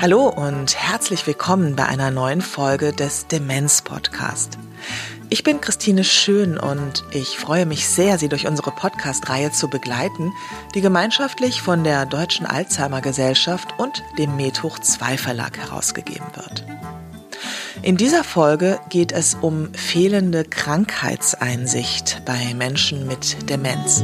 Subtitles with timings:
[0.00, 4.56] Hallo und herzlich willkommen bei einer neuen Folge des Demenz Podcast.
[5.28, 10.32] Ich bin Christine Schön und ich freue mich sehr, Sie durch unsere Podcast-Reihe zu begleiten,
[10.74, 16.64] die gemeinschaftlich von der Deutschen Alzheimer Gesellschaft und dem Medhoch 2 Verlag herausgegeben wird.
[17.82, 24.02] In dieser Folge geht es um fehlende Krankheitseinsicht bei Menschen mit Demenz.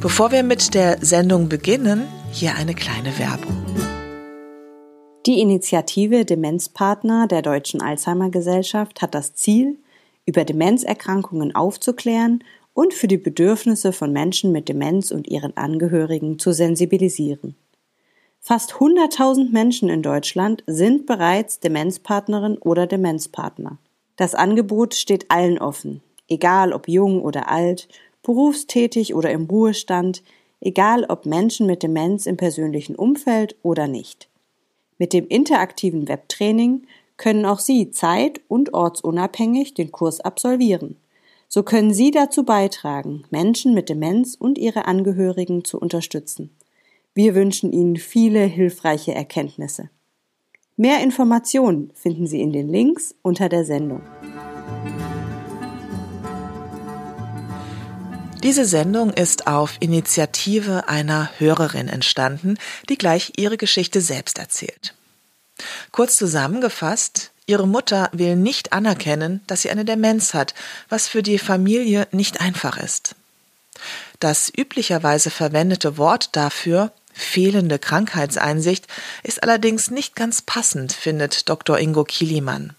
[0.00, 3.56] Bevor wir mit der Sendung beginnen, hier eine kleine Werbung.
[5.26, 9.78] Die Initiative Demenzpartner der Deutschen Alzheimer Gesellschaft hat das Ziel,
[10.26, 12.42] über Demenzerkrankungen aufzuklären
[12.74, 17.54] und für die Bedürfnisse von Menschen mit Demenz und ihren Angehörigen zu sensibilisieren.
[18.48, 23.78] Fast 100.000 Menschen in Deutschland sind bereits Demenzpartnerin oder Demenzpartner.
[24.14, 27.88] Das Angebot steht allen offen, egal ob jung oder alt,
[28.22, 30.22] berufstätig oder im Ruhestand,
[30.60, 34.28] egal ob Menschen mit Demenz im persönlichen Umfeld oder nicht.
[34.96, 40.94] Mit dem interaktiven Webtraining können auch Sie zeit- und ortsunabhängig den Kurs absolvieren.
[41.48, 46.55] So können Sie dazu beitragen, Menschen mit Demenz und ihre Angehörigen zu unterstützen.
[47.16, 49.88] Wir wünschen Ihnen viele hilfreiche Erkenntnisse.
[50.76, 54.02] Mehr Informationen finden Sie in den Links unter der Sendung.
[58.42, 62.58] Diese Sendung ist auf Initiative einer Hörerin entstanden,
[62.90, 64.94] die gleich ihre Geschichte selbst erzählt.
[65.92, 70.54] Kurz zusammengefasst, ihre Mutter will nicht anerkennen, dass sie eine Demenz hat,
[70.90, 73.16] was für die Familie nicht einfach ist.
[74.20, 78.86] Das üblicherweise verwendete Wort dafür, fehlende Krankheitseinsicht,
[79.22, 81.78] ist allerdings nicht ganz passend, findet Dr.
[81.78, 82.74] Ingo Kilimann.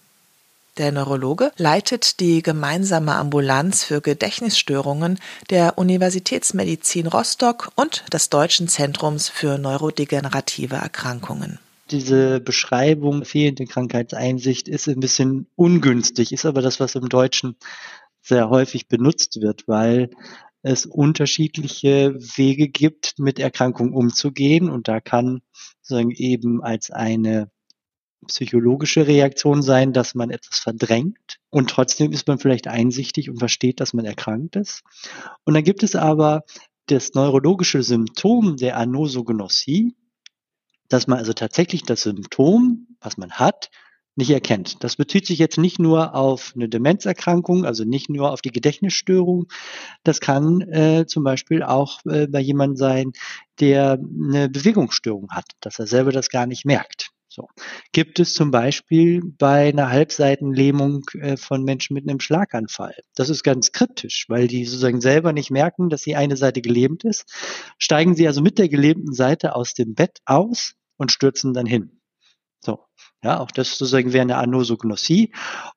[0.77, 9.27] Der Neurologe leitet die gemeinsame Ambulanz für Gedächtnisstörungen der Universitätsmedizin Rostock und des Deutschen Zentrums
[9.27, 11.57] für neurodegenerative Erkrankungen.
[11.89, 17.55] Diese Beschreibung fehlende Krankheitseinsicht ist ein bisschen ungünstig, ist aber das, was im Deutschen
[18.21, 20.11] sehr häufig benutzt wird, weil
[20.67, 24.69] es unterschiedliche Wege gibt, mit Erkrankungen umzugehen.
[24.69, 25.41] Und da kann
[25.81, 27.49] sozusagen eben als eine
[28.27, 33.79] psychologische Reaktion sein, dass man etwas verdrängt und trotzdem ist man vielleicht einsichtig und versteht,
[33.79, 34.83] dass man erkrankt ist.
[35.45, 36.43] Und dann gibt es aber
[36.87, 39.95] das neurologische Symptom der Anosognosie,
[40.89, 43.69] dass man also tatsächlich das Symptom, was man hat,
[44.17, 44.83] nicht erkennt.
[44.83, 49.47] Das bezieht sich jetzt nicht nur auf eine Demenzerkrankung, also nicht nur auf die Gedächtnisstörung.
[50.03, 53.11] Das kann äh, zum Beispiel auch äh, bei jemandem sein,
[53.59, 57.11] der eine Bewegungsstörung hat, dass er selber das gar nicht merkt.
[57.37, 57.47] So.
[57.91, 62.95] Gibt es zum Beispiel bei einer Halbseitenlähmung äh, von Menschen mit einem Schlaganfall.
[63.13, 67.03] Das ist ganz kritisch, weil die sozusagen selber nicht merken, dass die eine Seite gelähmt
[67.03, 67.31] ist.
[67.77, 71.96] Steigen sie also mit der gelähmten Seite aus dem Bett aus und stürzen dann hin.
[72.67, 72.79] So.
[73.23, 75.31] Ja, auch das sozusagen wäre eine Anosognosie.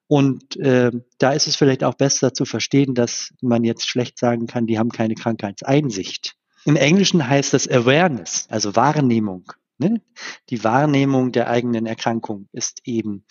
[0.08, 4.48] Und äh, da ist es vielleicht auch besser zu verstehen, dass man jetzt schlecht sagen
[4.48, 6.34] kann, die haben keine Krankheitseinsicht.
[6.64, 9.52] Im Englischen heißt das Awareness, also Wahrnehmung.
[9.78, 10.02] Ne?
[10.48, 13.24] Die Wahrnehmung der eigenen Erkrankung ist eben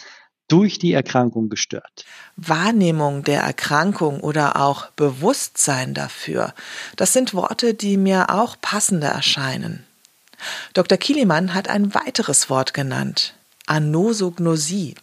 [0.47, 2.05] durch die Erkrankung gestört.
[2.37, 6.53] Wahrnehmung der Erkrankung oder auch Bewusstsein dafür,
[6.95, 9.85] das sind Worte, die mir auch passender erscheinen.
[10.73, 10.97] Dr.
[10.97, 13.35] Kielimann hat ein weiteres Wort genannt,
[13.69, 14.95] Anosognosie.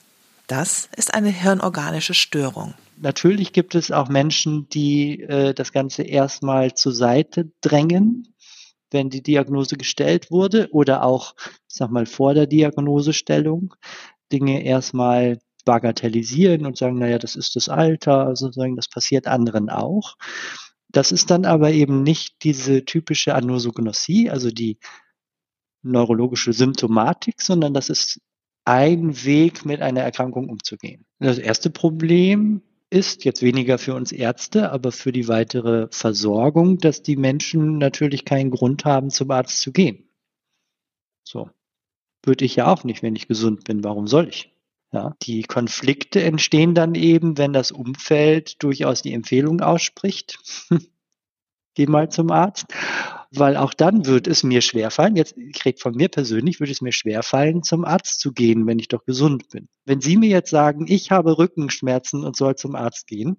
[0.48, 2.74] Das ist eine hirnorganische Störung.
[2.96, 8.34] Natürlich gibt es auch Menschen, die äh, das Ganze erstmal zur Seite drängen,
[8.90, 13.72] wenn die Diagnose gestellt wurde oder auch, ich sag mal, vor der Diagnosestellung
[14.32, 19.70] Dinge erstmal bagatellisieren und sagen, naja, das ist das Alter, also sagen, das passiert anderen
[19.70, 20.16] auch.
[20.88, 24.78] Das ist dann aber eben nicht diese typische Anosognosie, also die
[25.82, 28.20] neurologische Symptomatik, sondern das ist
[28.66, 31.06] ein Weg, mit einer Erkrankung umzugehen.
[31.20, 37.02] Das erste Problem ist, jetzt weniger für uns Ärzte, aber für die weitere Versorgung, dass
[37.02, 40.08] die Menschen natürlich keinen Grund haben, zum Arzt zu gehen.
[41.24, 41.50] So.
[42.24, 43.84] Würde ich ja auch nicht, wenn ich gesund bin.
[43.84, 44.52] Warum soll ich?
[44.92, 50.38] Ja, die Konflikte entstehen dann eben, wenn das Umfeld durchaus die Empfehlung ausspricht.
[51.74, 52.66] Geh mal zum Arzt
[53.38, 56.80] weil auch dann wird es mir schwerfallen, jetzt ich rede von mir persönlich, würde es
[56.80, 59.68] mir schwerfallen, zum Arzt zu gehen, wenn ich doch gesund bin.
[59.84, 63.36] Wenn Sie mir jetzt sagen, ich habe Rückenschmerzen und soll zum Arzt gehen,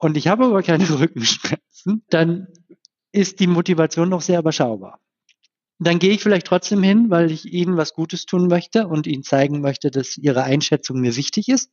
[0.00, 2.48] und ich habe aber keine Rückenschmerzen, dann
[3.12, 4.98] ist die Motivation noch sehr überschaubar.
[5.78, 9.22] Dann gehe ich vielleicht trotzdem hin, weil ich Ihnen was Gutes tun möchte und Ihnen
[9.22, 11.70] zeigen möchte, dass Ihre Einschätzung mir wichtig ist.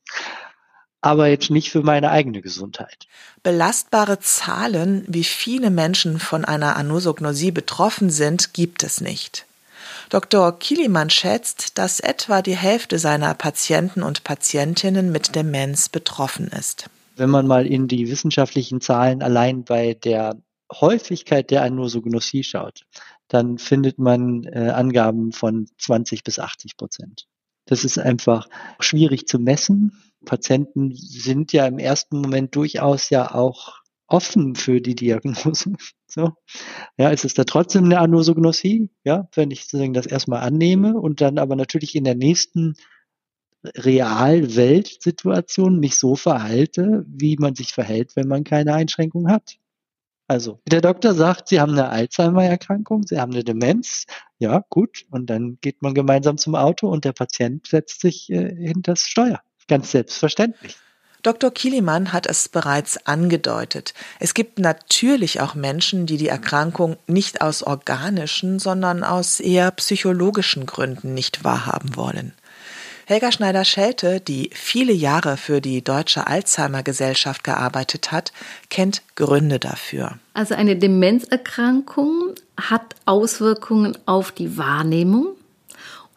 [1.00, 3.06] Aber jetzt nicht für meine eigene Gesundheit.
[3.42, 9.46] Belastbare Zahlen, wie viele Menschen von einer Anosognosie betroffen sind, gibt es nicht.
[10.10, 10.58] Dr.
[10.58, 16.88] Kiliman schätzt, dass etwa die Hälfte seiner Patienten und Patientinnen mit Demenz betroffen ist.
[17.16, 20.36] Wenn man mal in die wissenschaftlichen Zahlen allein bei der
[20.72, 22.86] Häufigkeit der Anosognosie schaut,
[23.28, 27.26] dann findet man äh, Angaben von 20 bis 80 Prozent.
[27.66, 28.48] Das ist einfach
[28.80, 29.92] schwierig zu messen.
[30.24, 33.78] Patienten sind ja im ersten Moment durchaus ja auch
[34.08, 35.72] offen für die Diagnose.
[36.10, 36.32] So.
[36.96, 41.20] Ja, es ist da trotzdem eine Anosognosie, ja, wenn ich sozusagen das erstmal annehme und
[41.20, 42.76] dann aber natürlich in der nächsten
[43.62, 49.58] Realweltsituation mich so verhalte, wie man sich verhält, wenn man keine Einschränkung hat.
[50.28, 54.04] Also, der Doktor sagt, Sie haben eine Alzheimer-Erkrankung, Sie haben eine Demenz.
[54.38, 55.06] Ja, gut.
[55.10, 59.40] Und dann geht man gemeinsam zum Auto und der Patient setzt sich äh, hinter Steuer.
[59.68, 60.76] Ganz selbstverständlich.
[61.22, 61.50] Dr.
[61.50, 63.92] Kilimann hat es bereits angedeutet.
[64.20, 70.64] Es gibt natürlich auch Menschen, die die Erkrankung nicht aus organischen, sondern aus eher psychologischen
[70.64, 72.32] Gründen nicht wahrhaben wollen.
[73.06, 78.32] Helga Schneider-Schelte, die viele Jahre für die Deutsche Alzheimer Gesellschaft gearbeitet hat,
[78.68, 80.18] kennt Gründe dafür.
[80.34, 85.37] Also eine Demenzerkrankung hat Auswirkungen auf die Wahrnehmung,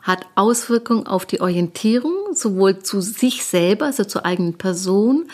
[0.01, 5.29] hat Auswirkungen auf die Orientierung, sowohl zu sich selber, also zur eigenen Person,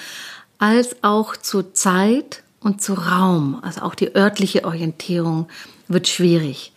[0.60, 3.60] als auch zur Zeit und zu Raum.
[3.62, 5.48] Also auch die örtliche Orientierung
[5.88, 6.74] wird schwierig.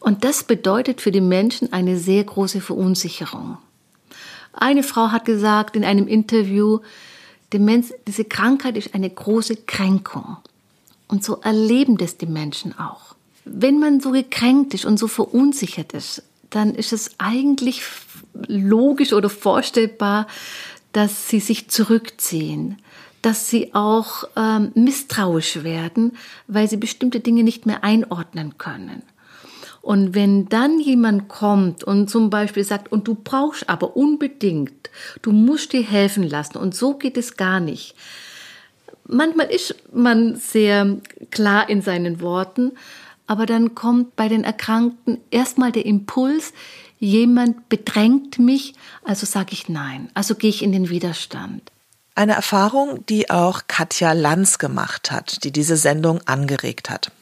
[0.00, 3.58] Und das bedeutet für die Menschen eine sehr große Verunsicherung.
[4.52, 6.80] Eine Frau hat gesagt in einem Interview,
[7.52, 10.38] Demenz, diese Krankheit ist eine große Kränkung.
[11.08, 13.14] Und so erleben das die Menschen auch.
[13.44, 17.82] Wenn man so gekränkt ist und so verunsichert ist, dann ist es eigentlich
[18.46, 20.26] logisch oder vorstellbar,
[20.92, 22.78] dass sie sich zurückziehen,
[23.22, 26.16] dass sie auch ähm, misstrauisch werden,
[26.46, 29.02] weil sie bestimmte Dinge nicht mehr einordnen können.
[29.82, 34.90] Und wenn dann jemand kommt und zum Beispiel sagt, und du brauchst aber unbedingt,
[35.22, 37.94] du musst dir helfen lassen und so geht es gar nicht.
[39.06, 40.96] Manchmal ist man sehr
[41.30, 42.72] klar in seinen Worten,
[43.26, 46.52] aber dann kommt bei den Erkrankten erstmal der Impuls,
[46.98, 48.74] jemand bedrängt mich,
[49.04, 51.70] also sage ich nein, also gehe ich in den Widerstand.
[52.14, 57.12] Eine Erfahrung, die auch Katja Lanz gemacht hat, die diese Sendung angeregt hat.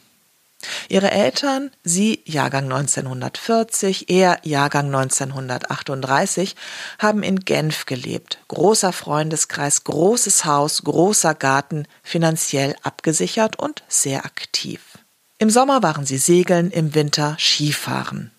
[0.89, 6.55] Ihre Eltern, sie Jahrgang 1940, er Jahrgang 1938,
[6.99, 8.39] haben in Genf gelebt.
[8.47, 14.94] Großer Freundeskreis, großes Haus, großer Garten, finanziell abgesichert und sehr aktiv.
[15.45, 18.31] Im Sommer waren sie segeln, im Winter Skifahren.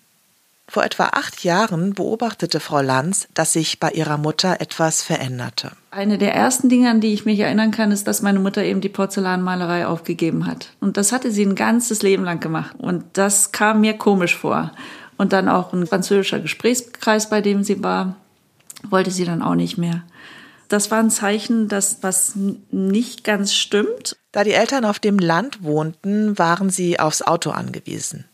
[0.67, 5.71] Vor etwa acht Jahren beobachtete Frau Lanz, dass sich bei ihrer Mutter etwas veränderte.
[5.89, 8.81] Eine der ersten Dinge, an die ich mich erinnern kann, ist, dass meine Mutter eben
[8.81, 10.73] die Porzellanmalerei aufgegeben hat.
[10.81, 12.75] Und das hatte sie ein ganzes Leben lang gemacht.
[12.77, 14.73] Und das kam mir komisch vor.
[15.15, 18.17] Und dann auch ein französischer Gesprächskreis, bei dem sie war,
[18.89, 20.03] wollte sie dann auch nicht mehr.
[20.67, 24.17] Das war ein Zeichen, dass was nicht ganz stimmt.
[24.31, 28.25] Da die Eltern auf dem Land wohnten, waren sie aufs Auto angewiesen.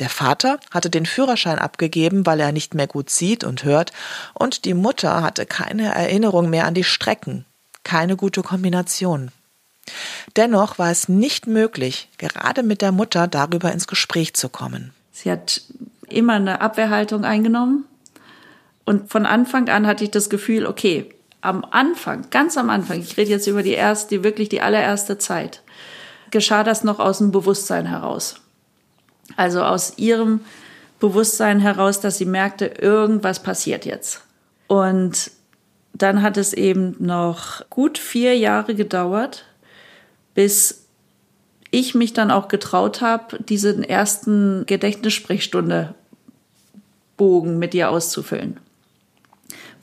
[0.00, 3.92] Der Vater hatte den Führerschein abgegeben, weil er nicht mehr gut sieht und hört,
[4.34, 7.44] und die Mutter hatte keine Erinnerung mehr an die Strecken,
[7.84, 9.30] keine gute Kombination.
[10.36, 14.92] Dennoch war es nicht möglich, gerade mit der Mutter darüber ins Gespräch zu kommen.
[15.12, 15.62] Sie hat
[16.08, 17.84] immer eine Abwehrhaltung eingenommen.
[18.84, 23.16] Und von Anfang an hatte ich das Gefühl, okay, am Anfang, ganz am Anfang, ich
[23.16, 25.62] rede jetzt über die erste, die wirklich die allererste Zeit,
[26.30, 28.36] geschah das noch aus dem Bewusstsein heraus.
[29.36, 30.40] Also aus ihrem
[31.00, 34.22] Bewusstsein heraus, dass sie merkte, irgendwas passiert jetzt.
[34.68, 35.32] Und
[35.92, 39.44] dann hat es eben noch gut vier Jahre gedauert,
[40.34, 40.86] bis
[41.70, 45.94] ich mich dann auch getraut habe, diesen ersten Gedächtnissprechstunde
[47.16, 48.60] Bogen mit ihr auszufüllen.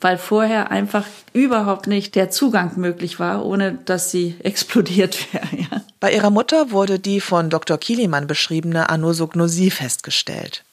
[0.00, 5.46] Weil vorher einfach überhaupt nicht der Zugang möglich war, ohne dass sie explodiert wäre.
[5.56, 5.82] Ja.
[6.00, 7.78] Bei ihrer Mutter wurde die von Dr.
[7.78, 10.64] Kielimann beschriebene Anosognosie festgestellt.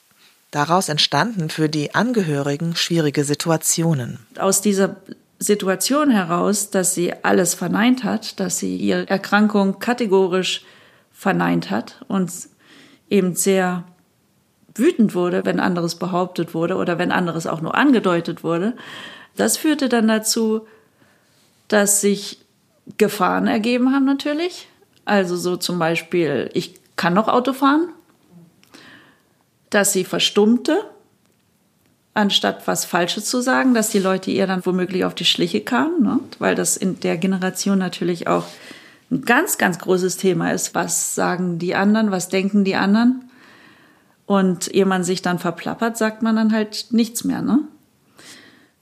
[0.51, 4.19] Daraus entstanden für die Angehörigen schwierige Situationen.
[4.39, 4.95] Aus dieser
[5.39, 10.63] Situation heraus, dass sie alles verneint hat, dass sie ihre Erkrankung kategorisch
[11.11, 12.31] verneint hat und
[13.09, 13.83] eben sehr
[14.73, 18.73] wütend wurde, wenn anderes behauptet wurde oder wenn anderes auch nur angedeutet wurde.
[19.37, 20.67] Das führte dann dazu,
[21.69, 22.39] dass sich
[22.97, 24.67] Gefahren ergeben haben natürlich,
[25.05, 27.89] also so zum Beispiel, ich kann noch Auto fahren,
[29.69, 30.83] dass sie verstummte,
[32.13, 36.01] anstatt was Falsches zu sagen, dass die Leute ihr dann womöglich auf die Schliche kamen,
[36.01, 36.19] ne?
[36.39, 38.45] weil das in der Generation natürlich auch
[39.11, 40.75] ein ganz, ganz großes Thema ist.
[40.75, 42.11] Was sagen die anderen?
[42.11, 43.29] Was denken die anderen?
[44.25, 47.41] Und ehe man sich dann verplappert, sagt man dann halt nichts mehr.
[47.41, 47.59] Ne?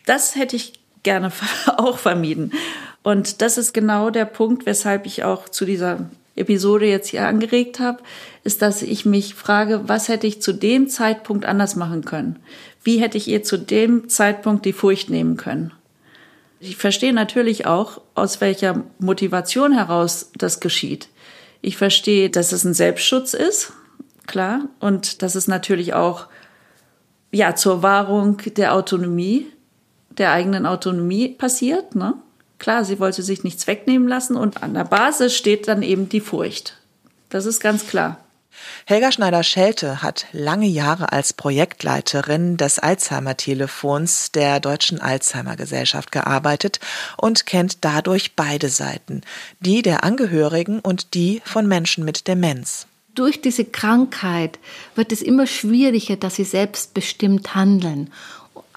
[0.05, 1.31] Das hätte ich gerne
[1.77, 2.51] auch vermieden.
[3.03, 7.79] Und das ist genau der Punkt, weshalb ich auch zu dieser Episode jetzt hier angeregt
[7.79, 8.03] habe,
[8.43, 12.39] ist, dass ich mich frage, was hätte ich zu dem Zeitpunkt anders machen können?
[12.83, 15.71] Wie hätte ich ihr zu dem Zeitpunkt die Furcht nehmen können?
[16.59, 21.09] Ich verstehe natürlich auch, aus welcher Motivation heraus das geschieht.
[21.61, 23.73] Ich verstehe, dass es ein Selbstschutz ist,
[24.27, 26.27] klar, und dass es natürlich auch
[27.31, 29.47] ja zur Wahrung der Autonomie,
[30.17, 32.15] der eigenen Autonomie passiert, ne?
[32.57, 36.21] Klar, sie wollte sich nichts wegnehmen lassen und an der Basis steht dann eben die
[36.21, 36.77] Furcht.
[37.29, 38.17] Das ist ganz klar.
[38.85, 46.79] Helga Schneider-Schelte hat lange Jahre als Projektleiterin des Alzheimer-Telefons der Deutschen Alzheimer-Gesellschaft gearbeitet
[47.17, 49.21] und kennt dadurch beide Seiten,
[49.59, 52.87] die der Angehörigen und die von Menschen mit Demenz.
[53.13, 54.59] Durch diese Krankheit
[54.95, 58.11] wird es immer schwieriger, dass sie selbstbestimmt handeln.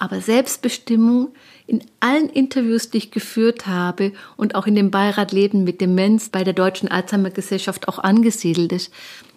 [0.01, 1.33] Aber Selbstbestimmung
[1.67, 6.29] in allen Interviews, die ich geführt habe und auch in dem Beirat Leben mit Demenz
[6.29, 8.93] bei der Deutschen Alzheimer Gesellschaft auch angesiedelt ist,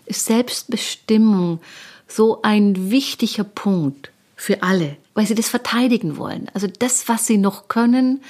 [0.07, 1.61] ist Selbstbestimmung
[2.07, 6.49] so ein wichtiger Punkt für alle, weil sie das verteidigen wollen.
[6.54, 8.23] Also das, was sie noch können.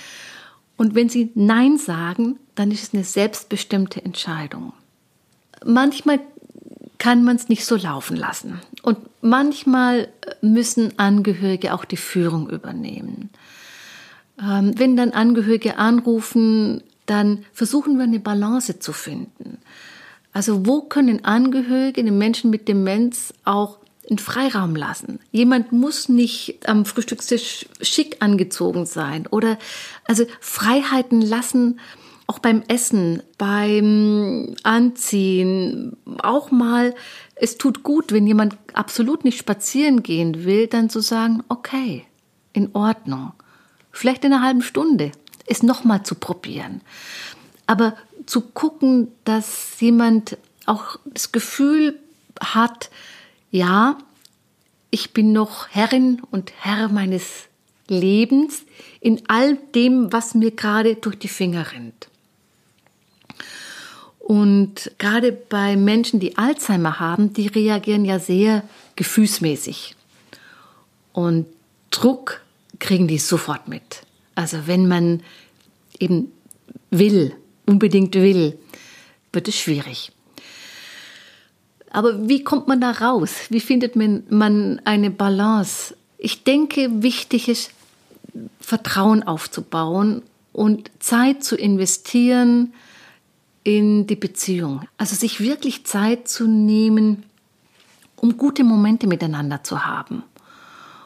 [0.78, 4.72] Und wenn sie Nein sagen, dann ist es eine selbstbestimmte Entscheidung.
[5.66, 6.18] Manchmal
[7.02, 8.60] kann man es nicht so laufen lassen.
[8.84, 10.06] Und manchmal
[10.40, 13.30] müssen Angehörige auch die Führung übernehmen.
[14.40, 19.58] Ähm, wenn dann Angehörige anrufen, dann versuchen wir eine Balance zu finden.
[20.32, 23.78] Also wo können Angehörige den Menschen mit Demenz auch
[24.08, 25.18] einen Freiraum lassen?
[25.32, 29.58] Jemand muss nicht am Frühstückstisch schick angezogen sein oder
[30.04, 31.80] also Freiheiten lassen,
[32.26, 36.94] auch beim Essen, beim Anziehen, auch mal,
[37.34, 42.04] es tut gut, wenn jemand absolut nicht spazieren gehen will, dann zu sagen, okay,
[42.52, 43.32] in Ordnung
[43.92, 45.12] vielleicht in einer halben Stunde,
[45.46, 46.80] es nochmal zu probieren.
[47.66, 47.94] Aber
[48.26, 51.98] zu gucken, dass jemand auch das Gefühl
[52.40, 52.90] hat,
[53.50, 53.98] ja,
[54.90, 57.48] ich bin noch Herrin und Herr meines
[57.88, 58.64] Lebens
[59.00, 62.08] in all dem, was mir gerade durch die Finger rennt.
[64.22, 68.62] Und gerade bei Menschen, die Alzheimer haben, die reagieren ja sehr
[68.94, 69.96] gefühlsmäßig.
[71.12, 71.46] Und
[71.90, 72.40] Druck
[72.78, 74.02] kriegen die sofort mit.
[74.36, 75.22] Also wenn man
[75.98, 76.30] eben
[76.90, 77.34] will,
[77.66, 78.56] unbedingt will,
[79.32, 80.12] wird es schwierig.
[81.90, 83.34] Aber wie kommt man da raus?
[83.50, 85.96] Wie findet man eine Balance?
[86.16, 87.72] Ich denke, wichtig ist,
[88.60, 92.72] Vertrauen aufzubauen und Zeit zu investieren
[93.64, 94.82] in die Beziehung.
[94.98, 97.24] Also sich wirklich Zeit zu nehmen,
[98.16, 100.22] um gute Momente miteinander zu haben.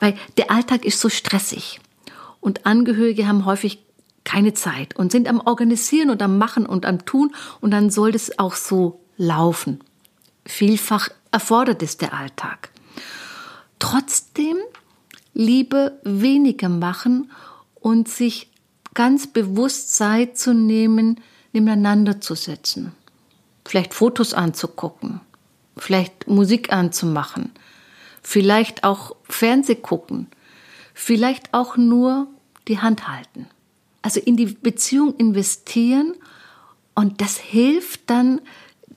[0.00, 1.80] Weil der Alltag ist so stressig
[2.40, 3.82] und Angehörige haben häufig
[4.24, 8.12] keine Zeit und sind am Organisieren und am Machen und am Tun und dann soll
[8.12, 9.80] das auch so laufen.
[10.44, 12.70] Vielfach erfordert es der Alltag.
[13.78, 14.56] Trotzdem
[15.32, 17.30] Liebe weniger machen
[17.74, 18.50] und sich
[18.94, 21.20] ganz bewusst Zeit zu nehmen,
[21.56, 22.92] nebeneinander zu setzen.
[23.64, 25.20] Vielleicht Fotos anzugucken,
[25.76, 27.50] vielleicht Musik anzumachen,
[28.22, 30.28] vielleicht auch Fernseh gucken,
[30.92, 32.28] vielleicht auch nur
[32.68, 33.46] die Hand halten.
[34.02, 36.14] Also in die Beziehung investieren
[36.94, 38.40] und das hilft dann,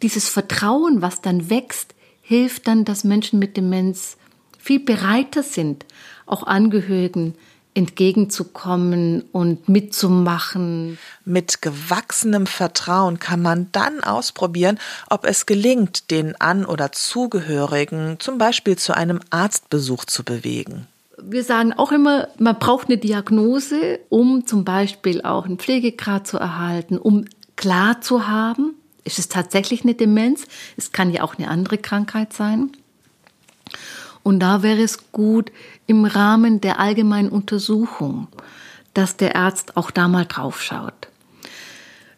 [0.01, 4.17] dieses Vertrauen, was dann wächst, hilft dann, dass Menschen mit Demenz
[4.57, 5.85] viel bereiter sind,
[6.25, 7.35] auch Angehörigen
[7.79, 10.99] entgegenzukommen und mitzumachen.
[11.23, 18.37] Mit gewachsenem Vertrauen kann man dann ausprobieren, ob es gelingt, den An- oder Zugehörigen zum
[18.37, 20.87] Beispiel zu einem Arztbesuch zu bewegen.
[21.21, 26.37] Wir sagen auch immer, man braucht eine Diagnose, um zum Beispiel auch einen Pflegegrad zu
[26.37, 30.45] erhalten, um klar zu haben, ist es tatsächlich eine Demenz?
[30.75, 32.71] Es kann ja auch eine andere Krankheit sein.
[34.29, 35.51] Und da wäre es gut,
[35.87, 38.27] im Rahmen der allgemeinen Untersuchung,
[38.93, 41.07] dass der Arzt auch da mal drauf schaut.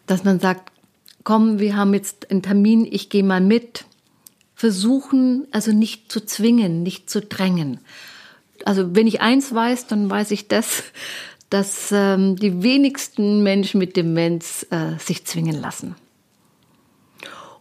[0.06, 0.70] Dass man sagt,
[1.24, 3.86] komm, wir haben jetzt einen Termin, ich gehe mal mit.
[4.54, 7.80] Versuchen, also nicht zu zwingen, nicht zu drängen.
[8.66, 10.82] Also wenn ich eins weiß, dann weiß ich das,
[11.48, 15.94] dass ähm, die wenigsten Menschen mit Demenz äh, sich zwingen lassen.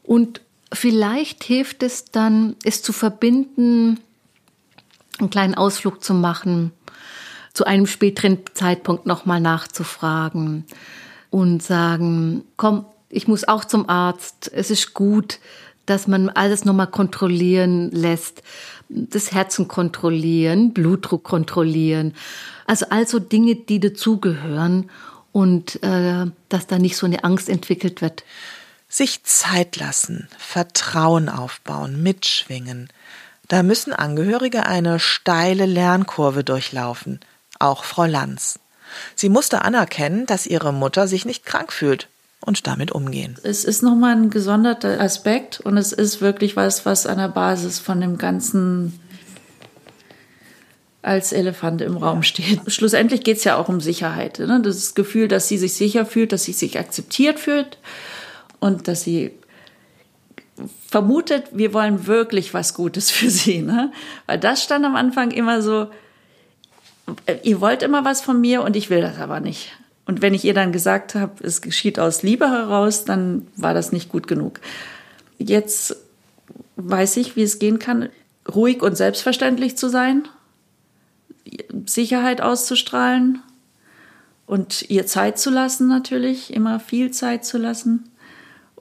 [0.04, 0.42] Und
[0.74, 4.02] vielleicht hilft es dann, es zu verbinden
[5.22, 6.72] einen kleinen Ausflug zu machen,
[7.54, 10.66] zu einem späteren Zeitpunkt nochmal nachzufragen
[11.30, 15.40] und sagen, komm, ich muss auch zum Arzt, es ist gut,
[15.86, 18.44] dass man alles nochmal kontrollieren lässt,
[18.88, 22.14] das Herzen kontrollieren, Blutdruck kontrollieren,
[22.68, 24.90] also also Dinge, die dazugehören
[25.32, 28.24] und äh, dass da nicht so eine Angst entwickelt wird.
[28.88, 32.90] Sich Zeit lassen, Vertrauen aufbauen, mitschwingen.
[33.52, 37.20] Da müssen Angehörige eine steile Lernkurve durchlaufen,
[37.60, 38.60] auch Frau Lanz.
[39.14, 42.08] Sie musste anerkennen, dass ihre Mutter sich nicht krank fühlt
[42.40, 43.38] und damit umgehen.
[43.44, 47.78] Es ist nochmal ein gesonderter Aspekt und es ist wirklich was, was an der Basis
[47.78, 48.98] von dem ganzen
[51.02, 52.62] als Elefant im Raum steht.
[52.72, 54.40] Schlussendlich geht es ja auch um Sicherheit.
[54.40, 54.62] Ne?
[54.64, 57.80] Das Gefühl, dass sie sich sicher fühlt, dass sie sich akzeptiert fühlt
[58.62, 59.32] und dass sie
[60.88, 63.62] vermutet, wir wollen wirklich was Gutes für sie.
[63.62, 63.92] Ne?
[64.26, 65.88] Weil das stand am Anfang immer so,
[67.44, 69.72] ihr wollt immer was von mir und ich will das aber nicht.
[70.06, 73.92] Und wenn ich ihr dann gesagt habe, es geschieht aus Liebe heraus, dann war das
[73.92, 74.60] nicht gut genug.
[75.38, 75.96] Jetzt
[76.76, 78.10] weiß ich, wie es gehen kann,
[78.54, 80.28] ruhig und selbstverständlich zu sein,
[81.86, 83.42] Sicherheit auszustrahlen
[84.48, 88.11] und ihr Zeit zu lassen natürlich, immer viel Zeit zu lassen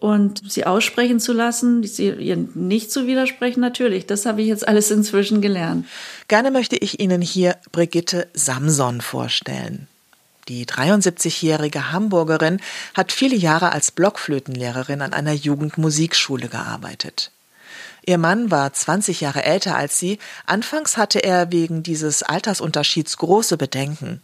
[0.00, 4.07] und sie aussprechen zu lassen, sie ihr nicht zu widersprechen, natürlich.
[4.07, 5.87] Das habe ich jetzt alles inzwischen gelernt.
[6.26, 9.87] Gerne möchte ich Ihnen hier Brigitte Samson vorstellen.
[10.49, 12.61] Die 73-jährige Hamburgerin
[12.95, 17.30] hat viele Jahre als Blockflötenlehrerin an einer Jugendmusikschule gearbeitet.
[18.07, 20.19] Ihr Mann war 20 Jahre älter als sie.
[20.47, 24.23] Anfangs hatte er wegen dieses Altersunterschieds große Bedenken.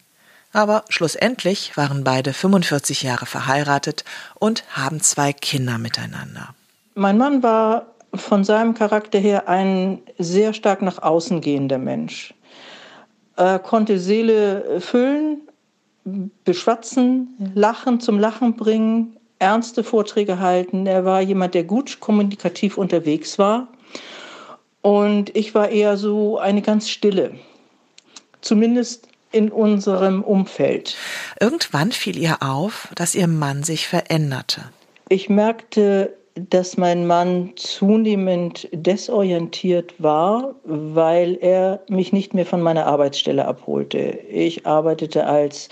[0.56, 6.54] Aber schlussendlich waren beide 45 Jahre verheiratet und haben zwei Kinder miteinander.
[6.94, 12.32] Mein Mann war von seinem Charakter her ein sehr stark nach außen gehender Mensch.
[13.36, 15.42] Er konnte Seele füllen,
[16.46, 20.86] beschwatzen, lachen, zum Lachen bringen, ernste Vorträge halten.
[20.86, 23.68] Er war jemand, der gut kommunikativ unterwegs war.
[24.80, 27.34] Und ich war eher so eine ganz stille.
[28.40, 30.96] Zumindest in unserem Umfeld.
[31.40, 34.62] Irgendwann fiel ihr auf, dass ihr Mann sich veränderte.
[35.08, 42.86] Ich merkte, dass mein Mann zunehmend desorientiert war, weil er mich nicht mehr von meiner
[42.86, 44.18] Arbeitsstelle abholte.
[44.30, 45.70] Ich arbeitete als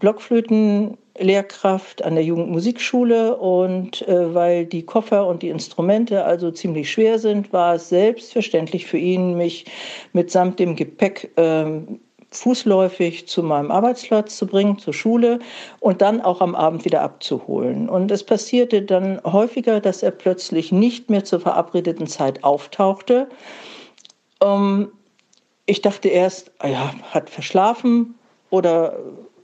[0.00, 7.18] Blockflötenlehrkraft an der Jugendmusikschule und äh, weil die Koffer und die Instrumente also ziemlich schwer
[7.18, 9.64] sind, war es selbstverständlich für ihn, mich
[10.12, 11.64] mitsamt dem Gepäck äh,
[12.32, 15.38] fußläufig zu meinem Arbeitsplatz zu bringen, zur Schule
[15.80, 17.88] und dann auch am Abend wieder abzuholen.
[17.88, 23.28] Und es passierte dann häufiger, dass er plötzlich nicht mehr zur verabredeten Zeit auftauchte.
[24.42, 24.92] Ähm,
[25.66, 28.14] ich dachte erst, ah ja, hat verschlafen
[28.50, 28.98] oder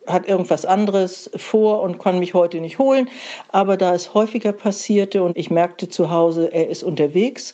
[0.07, 3.09] hat irgendwas anderes vor und kann mich heute nicht holen.
[3.48, 7.53] Aber da es häufiger passierte und ich merkte zu Hause, er ist unterwegs,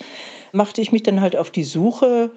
[0.52, 2.30] machte ich mich dann halt auf die Suche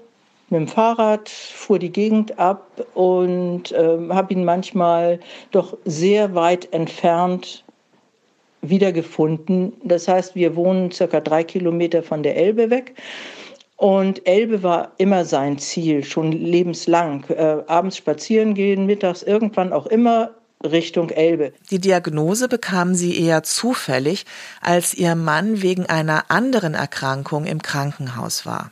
[0.49, 5.19] mit dem Fahrrad, fuhr die Gegend ab und äh, habe ihn manchmal
[5.51, 7.63] doch sehr weit entfernt
[8.61, 9.73] wiedergefunden.
[9.83, 12.95] Das heißt, wir wohnen circa drei Kilometer von der Elbe weg.
[13.75, 17.25] Und Elbe war immer sein Ziel, schon lebenslang.
[17.29, 20.31] Äh, abends spazieren gehen, mittags irgendwann auch immer
[20.63, 21.53] Richtung Elbe.
[21.69, 24.25] Die Diagnose bekam sie eher zufällig,
[24.61, 28.71] als ihr Mann wegen einer anderen Erkrankung im Krankenhaus war.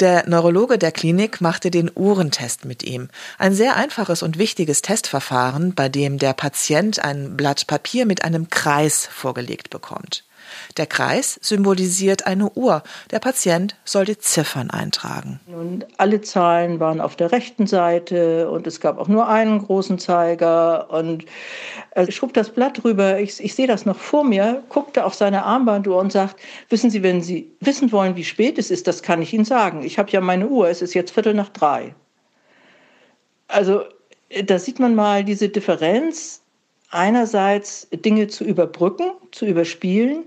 [0.00, 3.08] Der Neurologe der Klinik machte den Uhrentest mit ihm.
[3.38, 8.50] Ein sehr einfaches und wichtiges Testverfahren, bei dem der Patient ein Blatt Papier mit einem
[8.50, 10.24] Kreis vorgelegt bekommt.
[10.76, 12.82] Der Kreis symbolisiert eine Uhr.
[13.10, 15.40] Der Patient soll die Ziffern eintragen.
[15.46, 19.98] Und alle Zahlen waren auf der rechten Seite und es gab auch nur einen großen
[19.98, 20.90] Zeiger.
[20.90, 21.24] Und
[21.90, 23.18] er schob das Blatt rüber.
[23.20, 27.02] Ich, ich sehe das noch vor mir, guckte auf seine Armbanduhr und sagt: Wissen Sie,
[27.02, 29.82] wenn Sie wissen wollen, wie spät es ist, das kann ich Ihnen sagen.
[29.82, 30.68] Ich habe ja meine Uhr.
[30.68, 31.94] Es ist jetzt Viertel nach drei.
[33.48, 33.84] Also
[34.44, 36.42] da sieht man mal diese Differenz
[36.92, 40.24] einerseits Dinge zu überbrücken, zu überspielen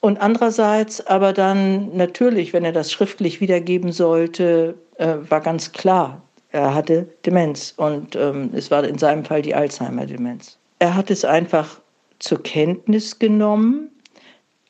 [0.00, 6.22] und andererseits aber dann natürlich, wenn er das schriftlich wiedergeben sollte, äh, war ganz klar,
[6.50, 10.58] er hatte Demenz und ähm, es war in seinem Fall die Alzheimer-Demenz.
[10.78, 11.80] Er hat es einfach
[12.18, 13.90] zur Kenntnis genommen,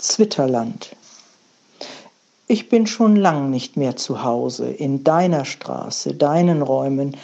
[0.00, 0.94] Zwitterland.
[2.46, 7.16] Ich bin schon lang nicht mehr zu Hause, in deiner Straße, deinen Räumen,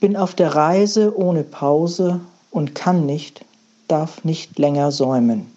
[0.00, 3.44] bin auf der Reise ohne Pause und kann nicht,
[3.86, 5.54] darf nicht länger säumen.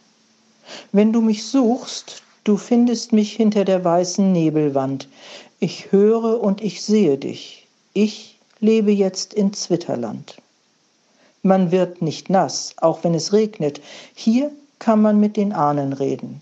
[0.92, 5.08] Wenn du mich suchst, du findest mich hinter der weißen Nebelwand.
[5.62, 7.68] Ich höre und ich sehe dich.
[7.94, 10.36] Ich lebe jetzt in Zwitterland.
[11.42, 13.80] Man wird nicht nass, auch wenn es regnet.
[14.14, 16.42] Hier kann man mit den Ahnen reden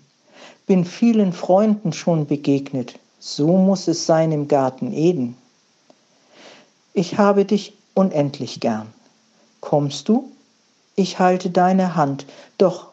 [0.65, 2.99] bin vielen Freunden schon begegnet.
[3.19, 5.37] So muss es sein im Garten Eden.
[6.93, 8.93] Ich habe dich unendlich gern.
[9.61, 10.31] Kommst du?
[10.95, 12.25] Ich halte deine Hand,
[12.57, 12.89] doch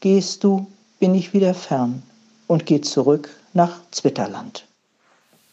[0.00, 0.66] gehst du,
[0.98, 2.02] bin ich wieder fern
[2.46, 4.66] und geh zurück nach Zwitterland.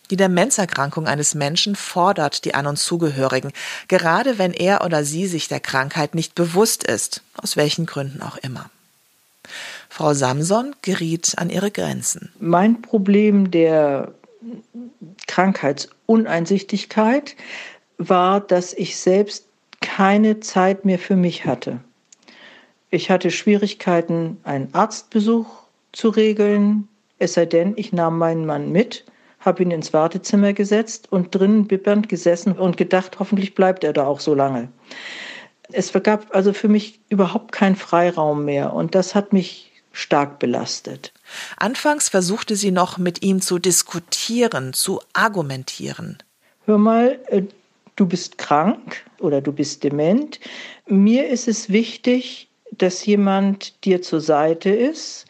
[0.09, 3.51] Die Demenzerkrankung eines Menschen fordert die An- und Zugehörigen,
[3.87, 8.37] gerade wenn er oder sie sich der Krankheit nicht bewusst ist, aus welchen Gründen auch
[8.37, 8.69] immer.
[9.93, 12.33] Frau Samson geriet an ihre Grenzen.
[12.39, 14.11] Mein Problem der
[15.27, 17.35] Krankheitsuneinsichtigkeit
[17.99, 19.45] war, dass ich selbst
[19.81, 21.79] keine Zeit mehr für mich hatte.
[22.89, 25.45] Ich hatte Schwierigkeiten, einen Arztbesuch
[25.91, 26.87] zu regeln,
[27.19, 29.05] es sei denn, ich nahm meinen Mann mit,
[29.41, 34.07] habe ihn ins Wartezimmer gesetzt und drinnen bibbernd gesessen und gedacht, hoffentlich bleibt er da
[34.07, 34.69] auch so lange.
[35.71, 41.13] Es gab also für mich überhaupt keinen Freiraum mehr und das hat mich stark belastet.
[41.55, 46.17] Anfangs versuchte sie noch mit ihm zu diskutieren, zu argumentieren.
[46.65, 47.43] Hör mal, äh,
[47.95, 50.39] du bist krank oder du bist dement.
[50.87, 55.25] Mir ist es wichtig, dass jemand dir zur Seite ist.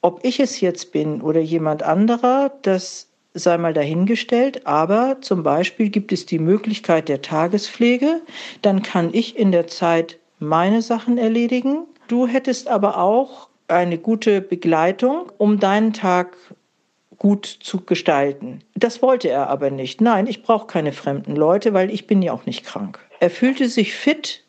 [0.00, 4.66] Ob ich es jetzt bin oder jemand anderer, das sei mal dahingestellt.
[4.66, 8.22] Aber zum Beispiel gibt es die Möglichkeit der Tagespflege.
[8.62, 11.86] Dann kann ich in der Zeit meine Sachen erledigen.
[12.08, 16.36] Du hättest aber auch eine gute Begleitung, um deinen Tag
[17.18, 18.64] gut zu gestalten.
[18.74, 20.00] Das wollte er aber nicht.
[20.00, 22.98] Nein, ich brauche keine fremden Leute, weil ich bin ja auch nicht krank.
[23.20, 24.42] Er fühlte sich fit,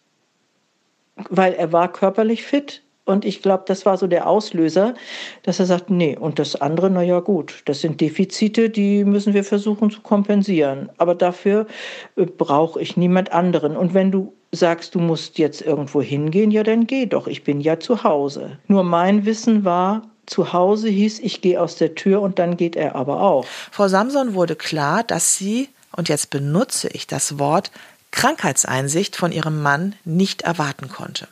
[1.30, 2.82] weil er war körperlich fit.
[3.06, 4.96] Und ich glaube, das war so der Auslöser,
[5.44, 9.34] dass er sagt, nee, und das andere, na ja gut, das sind Defizite, die müssen
[9.34, 10.90] wir versuchen zu kompensieren.
[10.98, 11.68] Aber dafür
[12.16, 13.76] äh, brauche ich niemand anderen.
[13.76, 17.60] Und wenn du sagst, du musst jetzt irgendwo hingehen, ja, dann geh doch, ich bin
[17.60, 18.60] ja zu Hause.
[18.68, 22.76] Nur mein Wissen war, zu Hause hieß, ich gehe aus der Tür und dann geht
[22.76, 23.46] er aber auch.
[23.72, 27.72] Frau Samson wurde klar, dass sie, und jetzt benutze ich das Wort,
[28.12, 31.28] Krankheitseinsicht von ihrem Mann nicht erwarten konnte.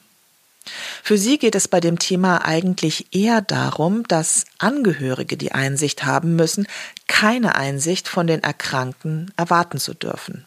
[1.04, 6.36] Für sie geht es bei dem Thema eigentlich eher darum, dass Angehörige die Einsicht haben
[6.36, 6.68] müssen,
[7.08, 10.46] keine Einsicht von den Erkrankten erwarten zu dürfen.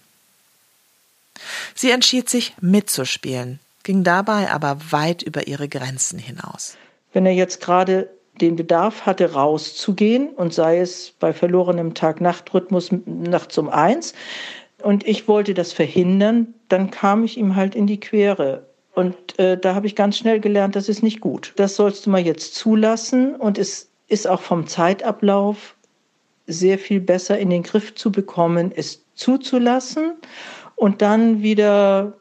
[1.74, 6.76] Sie entschied sich mitzuspielen, ging dabei aber weit über ihre Grenzen hinaus.
[7.12, 13.56] Wenn er jetzt gerade den Bedarf hatte, rauszugehen und sei es bei verlorenem Tag-Nacht-Rhythmus nachts
[13.58, 14.14] um eins,
[14.82, 18.66] und ich wollte das verhindern, dann kam ich ihm halt in die Quere.
[18.94, 21.54] Und äh, da habe ich ganz schnell gelernt, das ist nicht gut.
[21.56, 23.34] Das sollst du mal jetzt zulassen.
[23.34, 25.74] Und es ist auch vom Zeitablauf
[26.46, 30.12] sehr viel besser in den Griff zu bekommen, es zuzulassen
[30.76, 32.14] und dann wieder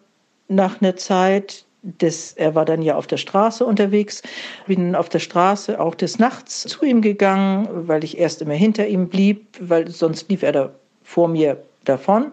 [0.47, 4.21] nach einer Zeit des, er war dann ja auf der Straße unterwegs,
[4.67, 8.87] bin auf der Straße auch des Nachts zu ihm gegangen, weil ich erst immer hinter
[8.87, 12.31] ihm blieb, weil sonst lief er da vor mir davon,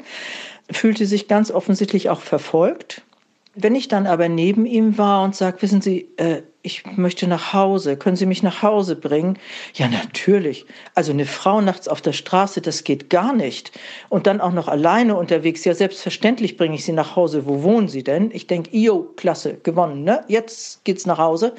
[0.71, 3.03] fühlte sich ganz offensichtlich auch verfolgt
[3.55, 7.53] Wenn ich dann aber neben ihm war und sage, wissen Sie, äh, ich möchte nach
[7.53, 9.39] Hause, können Sie mich nach Hause bringen?
[9.75, 10.67] Ja, natürlich.
[10.95, 13.73] Also eine Frau nachts auf der Straße, das geht gar nicht.
[14.09, 15.65] Und dann auch noch alleine unterwegs.
[15.65, 17.47] Ja, selbstverständlich bringe ich Sie nach Hause.
[17.47, 18.31] Wo wohnen Sie denn?
[18.33, 20.25] Ich denke, Io, klasse, gewonnen, ne?
[20.29, 21.55] Jetzt geht's nach Hause.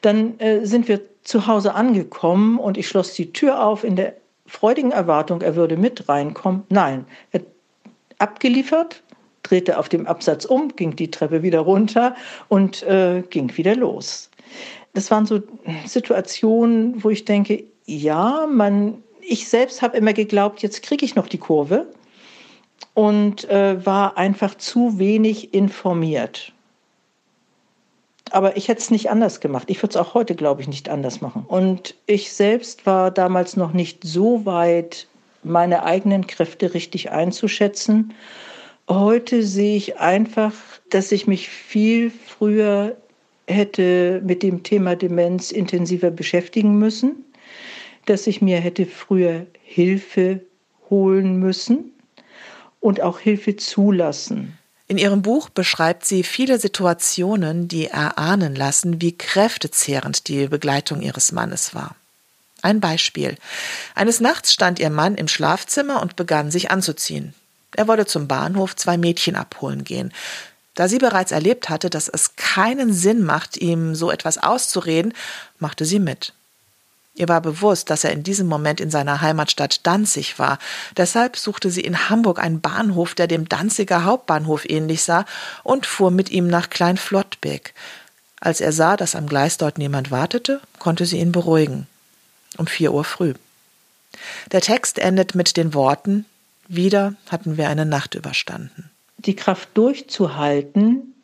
[0.00, 4.14] Dann äh, sind wir zu Hause angekommen und ich schloss die Tür auf in der
[4.46, 6.64] freudigen Erwartung, er würde mit reinkommen.
[6.68, 7.40] Nein, er
[8.18, 9.01] abgeliefert,
[9.42, 12.14] drehte auf dem Absatz um, ging die Treppe wieder runter
[12.48, 14.30] und äh, ging wieder los.
[14.94, 15.40] Das waren so
[15.86, 21.28] Situationen, wo ich denke, ja, man, ich selbst habe immer geglaubt, jetzt kriege ich noch
[21.28, 21.86] die Kurve
[22.94, 26.52] und äh, war einfach zu wenig informiert.
[28.30, 29.68] Aber ich hätte es nicht anders gemacht.
[29.68, 31.44] Ich würde es auch heute, glaube ich, nicht anders machen.
[31.46, 35.06] Und ich selbst war damals noch nicht so weit,
[35.42, 38.14] meine eigenen Kräfte richtig einzuschätzen
[38.88, 40.52] Heute sehe ich einfach,
[40.90, 42.96] dass ich mich viel früher
[43.46, 47.24] hätte mit dem Thema Demenz intensiver beschäftigen müssen,
[48.06, 50.40] dass ich mir hätte früher Hilfe
[50.90, 51.92] holen müssen
[52.80, 54.58] und auch Hilfe zulassen.
[54.88, 61.32] In ihrem Buch beschreibt sie viele Situationen, die erahnen lassen, wie kräftezehrend die Begleitung ihres
[61.32, 61.96] Mannes war.
[62.60, 63.36] Ein Beispiel.
[63.94, 67.34] Eines Nachts stand ihr Mann im Schlafzimmer und begann sich anzuziehen.
[67.74, 70.12] Er wollte zum Bahnhof zwei Mädchen abholen gehen.
[70.74, 75.12] Da sie bereits erlebt hatte, dass es keinen Sinn macht, ihm so etwas auszureden,
[75.58, 76.32] machte sie mit.
[77.14, 80.58] Ihr war bewusst, dass er in diesem Moment in seiner Heimatstadt Danzig war.
[80.96, 85.26] Deshalb suchte sie in Hamburg einen Bahnhof, der dem Danziger Hauptbahnhof ähnlich sah,
[85.62, 87.74] und fuhr mit ihm nach Kleinflottbek.
[88.40, 91.86] Als er sah, dass am Gleis dort niemand wartete, konnte sie ihn beruhigen.
[92.56, 93.34] Um vier Uhr früh.
[94.50, 96.24] Der Text endet mit den Worten
[96.74, 98.90] wieder hatten wir eine Nacht überstanden.
[99.18, 101.14] Die Kraft durchzuhalten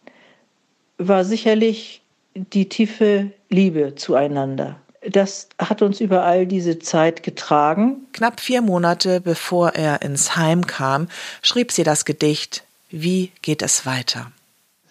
[0.98, 2.02] war sicherlich
[2.34, 4.76] die tiefe Liebe zueinander.
[5.08, 8.06] Das hat uns über all diese Zeit getragen.
[8.12, 11.08] Knapp vier Monate bevor er ins Heim kam,
[11.40, 14.32] schrieb sie das Gedicht Wie geht es weiter?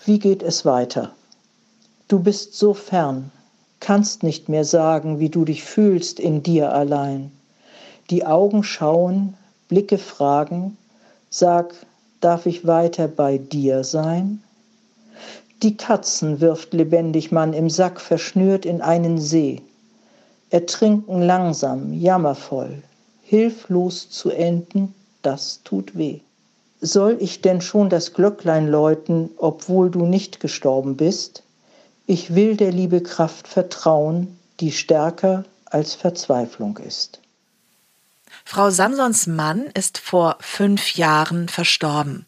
[0.06, 1.14] Wie geht es weiter?
[2.08, 3.32] Du bist so fern,
[3.82, 7.32] kannst nicht mehr sagen, wie du dich fühlst in dir allein.
[8.10, 9.36] Die Augen schauen,
[9.68, 10.78] Blicke fragen,
[11.30, 11.74] sag,
[12.22, 14.42] darf ich weiter bei dir sein?
[15.62, 19.62] Die Katzen wirft lebendig man im Sack verschnürt in einen See,
[20.52, 22.82] ertrinken langsam, jammervoll,
[23.24, 26.20] hilflos zu enden, das tut weh.
[26.80, 31.44] Soll ich denn schon das Glöcklein läuten, obwohl du nicht gestorben bist?
[32.06, 37.20] Ich will der Liebe Kraft vertrauen, die stärker als Verzweiflung ist.
[38.50, 42.24] Frau Samsons Mann ist vor fünf Jahren verstorben.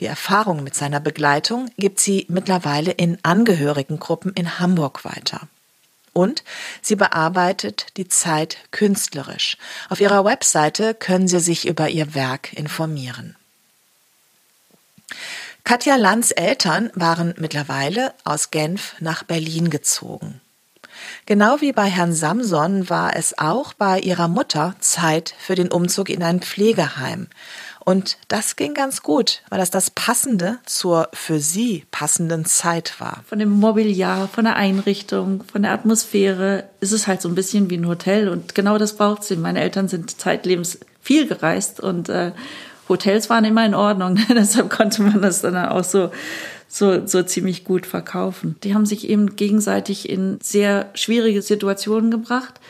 [0.00, 5.48] Die Erfahrung mit seiner Begleitung gibt sie mittlerweile in Angehörigengruppen in Hamburg weiter.
[6.12, 6.44] Und
[6.82, 9.56] sie bearbeitet die Zeit künstlerisch.
[9.88, 13.34] Auf ihrer Webseite können Sie sich über ihr Werk informieren.
[15.64, 20.42] Katja Lanz Eltern waren mittlerweile aus Genf nach Berlin gezogen.
[21.24, 26.10] Genau wie bei Herrn Samson war es auch bei ihrer Mutter Zeit für den Umzug
[26.10, 27.28] in ein Pflegeheim.
[27.84, 33.22] Und das ging ganz gut, weil das das Passende zur für sie passenden Zeit war.
[33.26, 37.70] Von dem Mobiliar, von der Einrichtung, von der Atmosphäre ist es halt so ein bisschen
[37.70, 39.36] wie ein Hotel und genau das braucht sie.
[39.36, 42.32] Meine Eltern sind zeitlebens viel gereist und äh,
[42.88, 44.18] Hotels waren immer in Ordnung.
[44.28, 46.10] Deshalb konnte man das dann auch so
[46.72, 48.56] so, so ziemlich gut verkaufen.
[48.64, 52.60] Die haben sich eben gegenseitig in sehr schwierige Situationen gebracht.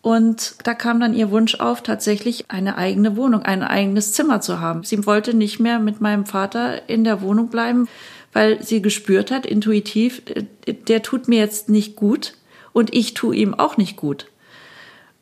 [0.00, 4.58] Und da kam dann ihr Wunsch auf, tatsächlich eine eigene Wohnung, ein eigenes Zimmer zu
[4.58, 4.82] haben.
[4.82, 7.86] Sie wollte nicht mehr mit meinem Vater in der Wohnung bleiben,
[8.32, 10.22] weil sie gespürt hat, intuitiv,
[10.66, 12.34] der tut mir jetzt nicht gut
[12.72, 14.26] und ich tue ihm auch nicht gut.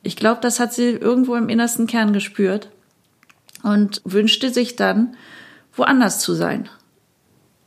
[0.02, 2.70] Ich glaube, das hat sie irgendwo im innersten Kern gespürt
[3.62, 5.16] und wünschte sich dann,
[5.74, 6.70] woanders zu sein.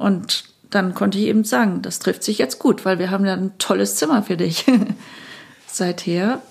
[0.04, 3.32] Und dann konnte ich eben sagen, das trifft sich jetzt gut, weil wir haben ja
[3.32, 4.66] ein tolles Zimmer für dich.
[5.68, 6.42] Seither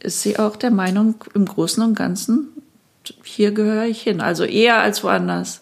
[0.00, 2.48] ist sie auch der Meinung, im Großen und Ganzen,
[3.24, 4.22] hier gehöre ich hin.
[4.22, 5.60] Also eher als woanders.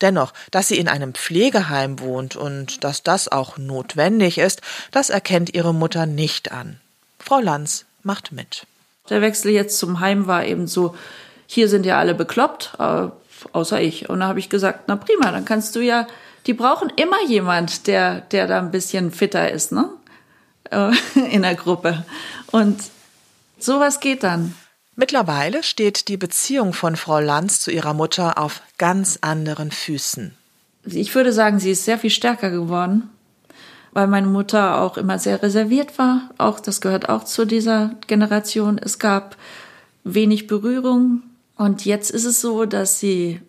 [0.00, 5.52] Dennoch, dass sie in einem Pflegeheim wohnt und dass das auch notwendig ist, das erkennt
[5.56, 6.78] ihre Mutter nicht an.
[7.18, 8.64] Frau Lanz macht mit.
[9.10, 10.94] Der Wechsel jetzt zum Heim war eben so,
[11.48, 13.08] hier sind ja alle bekloppt, äh,
[13.52, 14.08] außer ich.
[14.08, 16.06] Und da habe ich gesagt, na prima, dann kannst du ja,
[16.46, 19.90] die brauchen immer jemand, der, der da ein bisschen fitter ist, ne?
[20.70, 20.92] Äh,
[21.30, 22.04] in der Gruppe.
[22.50, 22.78] Und
[23.58, 24.54] sowas geht dann.
[24.96, 30.34] Mittlerweile steht die Beziehung von Frau Lanz zu ihrer Mutter auf ganz anderen Füßen.
[30.84, 33.08] ich würde sagen, sie ist sehr viel stärker geworden,
[33.92, 36.30] weil meine Mutter auch immer sehr reserviert war.
[36.36, 38.76] Auch das gehört auch zu dieser Generation.
[38.76, 39.36] Es gab
[40.02, 41.22] wenig Berührung.
[41.56, 43.40] Und jetzt ist es so, dass sie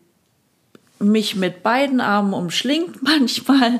[0.99, 3.79] mich mit beiden Armen umschlingt manchmal,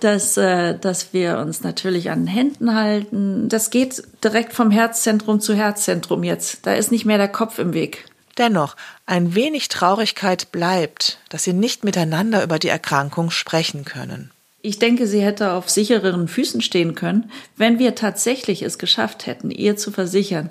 [0.00, 3.48] dass, äh, dass wir uns natürlich an den Händen halten.
[3.48, 6.66] Das geht direkt vom Herzzentrum zu Herzzentrum jetzt.
[6.66, 8.04] Da ist nicht mehr der Kopf im Weg.
[8.36, 8.76] Dennoch,
[9.06, 14.30] ein wenig Traurigkeit bleibt, dass sie nicht miteinander über die Erkrankung sprechen können.
[14.60, 19.50] Ich denke, sie hätte auf sichereren Füßen stehen können, wenn wir tatsächlich es geschafft hätten,
[19.50, 20.50] ihr zu versichern,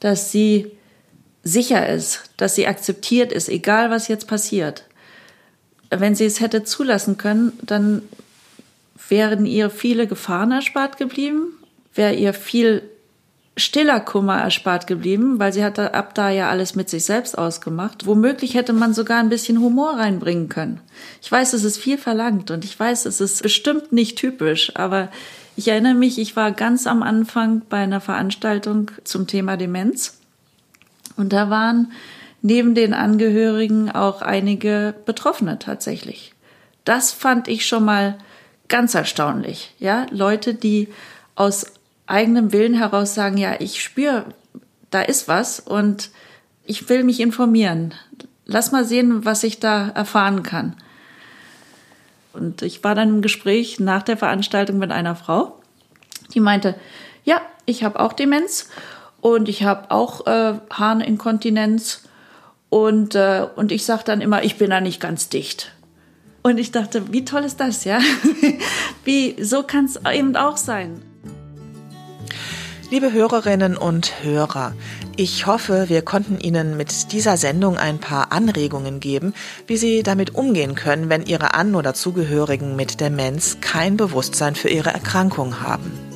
[0.00, 0.72] dass sie
[1.42, 4.84] sicher ist, dass sie akzeptiert ist, egal was jetzt passiert.
[6.00, 8.02] Wenn sie es hätte zulassen können, dann
[9.08, 11.48] wären ihr viele Gefahren erspart geblieben,
[11.94, 12.82] wäre ihr viel
[13.56, 18.06] stiller Kummer erspart geblieben, weil sie hat ab da ja alles mit sich selbst ausgemacht.
[18.06, 20.80] Womöglich hätte man sogar ein bisschen Humor reinbringen können.
[21.22, 25.08] Ich weiß, es ist viel verlangt und ich weiß, es ist bestimmt nicht typisch, aber
[25.56, 30.18] ich erinnere mich, ich war ganz am Anfang bei einer Veranstaltung zum Thema Demenz
[31.16, 31.92] und da waren
[32.44, 36.34] neben den Angehörigen auch einige Betroffene tatsächlich.
[36.84, 38.18] Das fand ich schon mal
[38.68, 39.72] ganz erstaunlich.
[39.78, 40.88] Ja, Leute, die
[41.36, 41.64] aus
[42.06, 44.26] eigenem Willen heraus sagen, ja, ich spüre,
[44.90, 46.10] da ist was und
[46.66, 47.94] ich will mich informieren.
[48.44, 50.76] Lass mal sehen, was ich da erfahren kann.
[52.34, 55.58] Und ich war dann im Gespräch nach der Veranstaltung mit einer Frau,
[56.34, 56.74] die meinte,
[57.24, 58.68] ja, ich habe auch Demenz
[59.22, 62.02] und ich habe auch äh, Harninkontinenz
[62.74, 65.70] und, äh, und ich sage dann immer, ich bin da nicht ganz dicht.
[66.42, 68.00] Und ich dachte, wie toll ist das, ja?
[69.04, 71.00] wie, so kann es eben auch sein.
[72.90, 74.72] Liebe Hörerinnen und Hörer,
[75.14, 79.34] ich hoffe, wir konnten Ihnen mit dieser Sendung ein paar Anregungen geben,
[79.68, 84.68] wie Sie damit umgehen können, wenn Ihre An- oder Zugehörigen mit Demenz kein Bewusstsein für
[84.68, 86.13] ihre Erkrankung haben.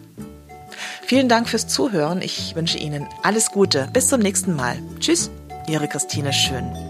[1.07, 2.21] Vielen Dank fürs Zuhören.
[2.21, 3.89] Ich wünsche Ihnen alles Gute.
[3.93, 4.77] Bis zum nächsten Mal.
[5.01, 5.31] Tschüss,
[5.69, 6.88] Ihre Christine Schön.